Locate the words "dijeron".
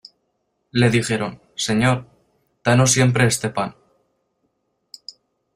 0.89-1.39